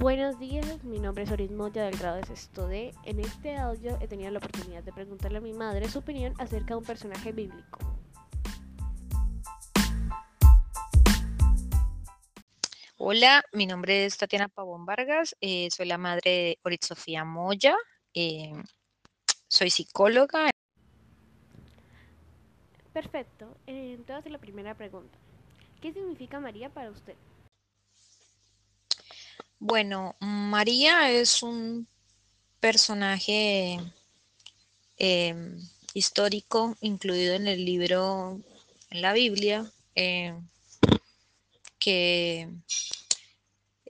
[0.00, 2.94] Buenos días, mi nombre es Oris Moya del grado de sexto D.
[3.04, 6.68] En este audio he tenido la oportunidad de preguntarle a mi madre su opinión acerca
[6.68, 7.78] de un personaje bíblico.
[12.96, 17.76] Hola, mi nombre es Tatiana Pavón Vargas, eh, soy la madre de Orit Sofía Moya,
[18.14, 18.54] eh,
[19.48, 20.48] soy psicóloga.
[22.94, 25.18] Perfecto, eh, entonces la primera pregunta.
[25.82, 27.16] ¿Qué significa María para usted?
[29.62, 31.86] Bueno, María es un
[32.60, 33.78] personaje
[34.96, 35.60] em,
[35.92, 38.40] histórico incluido en el libro,
[38.88, 40.48] en la Biblia, em,
[41.78, 42.48] que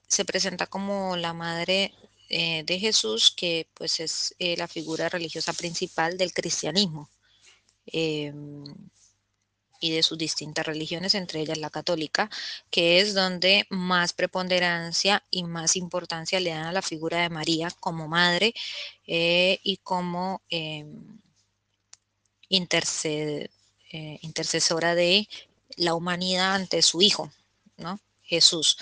[0.09, 1.95] se presenta como la madre
[2.29, 7.09] eh, de Jesús, que pues es eh, la figura religiosa principal del cristianismo.
[9.80, 12.30] Y de sus distintas religiones, entre ellas la católica,
[12.71, 17.71] que es donde más preponderancia y más importancia le dan a la figura de María
[17.80, 18.54] como madre
[19.07, 21.19] eh, y como em,
[22.51, 25.29] eh, intercesora de
[25.77, 27.30] la humanidad ante su Hijo,
[27.76, 27.99] ¿no?
[28.23, 28.76] Jesús.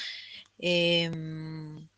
[0.58, 1.88] Em,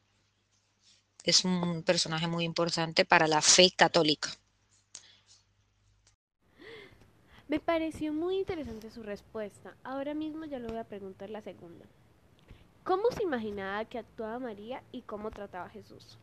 [1.24, 4.30] es un personaje muy importante para la fe católica.
[7.50, 9.74] Me pareció muy interesante su respuesta.
[9.82, 11.84] Ahora mismo ya le voy a preguntar la segunda.
[12.84, 16.16] ¿Cómo se imaginaba que actuaba María y cómo trataba a Jesús?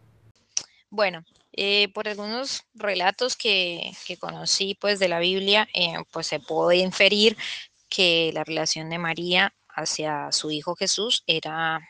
[0.90, 6.78] Bueno, eh, por algunos relatos que, conocí pues de la Biblia, eh, pues se puede
[6.78, 7.36] inferir
[7.90, 11.82] que la relación de María hacia su hijo Jesús era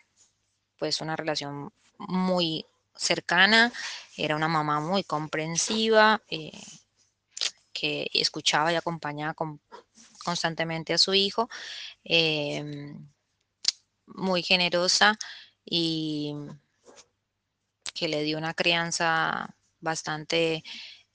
[0.79, 2.65] pues una relación muy
[2.95, 3.71] cercana,
[4.17, 6.59] era una mamá muy comprensiva, eh,
[7.79, 9.35] que escuchaba y acompañaba
[10.23, 11.47] constantemente a su hijo,
[12.03, 13.07] em,
[14.07, 15.17] muy generosa
[15.63, 16.33] y
[17.93, 20.63] que le dio una crianza bastante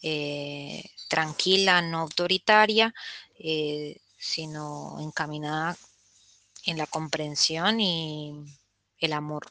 [0.02, 2.92] eh, tranquila, no autoritaria,
[3.38, 5.76] eh, sino encaminada
[6.66, 8.44] en la comprensión y
[8.98, 9.46] el amor.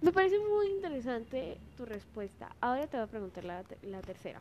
[0.00, 2.54] Me parece muy interesante tu respuesta.
[2.60, 4.40] Ahora te voy a preguntar la tercera.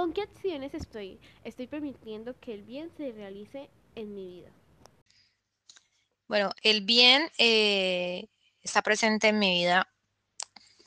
[0.00, 4.50] ¿Con qué acciones estoy, estoy permitiendo que el bien se realice en mi vida?
[6.26, 8.26] Bueno, el bien eh,
[8.62, 9.86] está presente en mi vida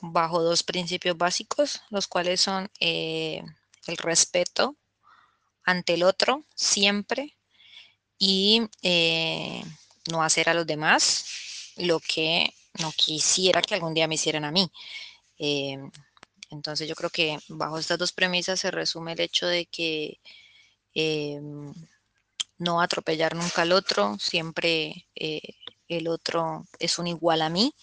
[0.00, 3.40] bajo dos principios básicos, los cuales son eh,
[3.86, 4.74] el respeto
[5.62, 7.36] ante el otro siempre
[8.18, 9.62] y eh,
[10.10, 14.50] no hacer a los demás lo que no quisiera que algún día me hicieran a
[14.50, 14.68] mí.
[16.54, 20.20] Entonces yo creo que bajo estas dos premisas se resume el hecho de que
[20.94, 21.72] em,
[22.58, 25.54] no atropellar nunca al otro, siempre eh,
[25.88, 27.74] el otro es un igual a mí,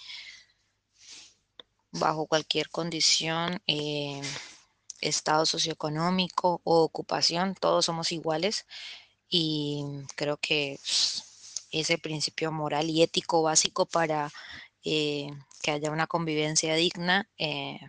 [1.92, 4.22] bajo cualquier condición, em,
[5.02, 8.66] estado socioeconómico o ocupación, todos somos iguales.
[9.30, 10.80] Y creo que
[11.72, 14.32] es el principio moral y ético básico para
[14.84, 15.30] eh,
[15.62, 17.80] que haya una convivencia digna eh,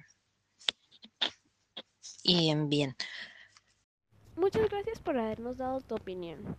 [2.22, 2.96] y en bien.
[4.36, 6.56] Muchas gracias por habernos dado tu opinión.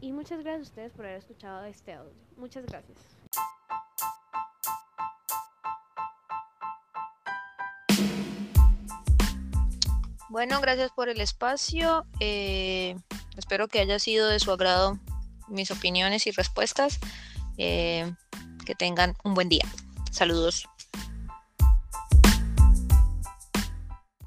[0.00, 2.12] Y muchas gracias a ustedes por haber escuchado este audio.
[2.36, 2.98] Muchas gracias.
[10.28, 12.04] Bueno, gracias por el espacio.
[12.18, 12.96] Eh,
[13.36, 14.98] espero que haya sido de su agrado
[15.48, 16.98] mis opiniones y respuestas.
[17.56, 18.12] Eh,
[18.66, 19.64] que tengan un buen día.
[20.10, 20.66] Saludos.